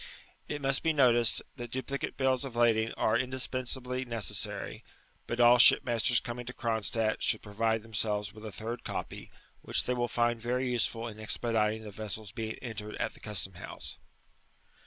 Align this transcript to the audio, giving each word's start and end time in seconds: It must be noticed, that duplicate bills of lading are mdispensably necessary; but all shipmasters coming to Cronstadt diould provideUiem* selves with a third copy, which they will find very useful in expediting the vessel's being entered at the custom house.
It 0.47 0.63
must 0.63 0.81
be 0.81 0.93
noticed, 0.93 1.43
that 1.57 1.69
duplicate 1.69 2.17
bills 2.17 2.43
of 2.43 2.55
lading 2.55 2.91
are 2.93 3.19
mdispensably 3.19 4.07
necessary; 4.07 4.83
but 5.27 5.39
all 5.39 5.59
shipmasters 5.59 6.19
coming 6.19 6.47
to 6.47 6.53
Cronstadt 6.55 7.19
diould 7.19 7.41
provideUiem* 7.41 7.95
selves 7.95 8.33
with 8.33 8.43
a 8.43 8.51
third 8.51 8.83
copy, 8.83 9.29
which 9.61 9.83
they 9.83 9.93
will 9.93 10.07
find 10.07 10.41
very 10.41 10.67
useful 10.71 11.07
in 11.07 11.19
expediting 11.19 11.83
the 11.83 11.91
vessel's 11.91 12.31
being 12.31 12.55
entered 12.63 12.95
at 12.95 13.13
the 13.13 13.19
custom 13.19 13.53
house. 13.53 13.99